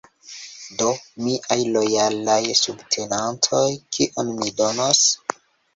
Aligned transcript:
Do, 0.79 0.87
miaj 1.25 1.59
lojalaj 1.77 2.41
subtenantoj: 2.63 3.65
kion 3.99 4.35
mi 4.43 4.55
donos? 4.65 5.09